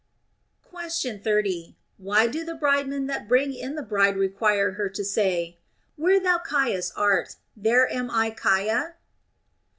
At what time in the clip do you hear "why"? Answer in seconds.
1.99-2.25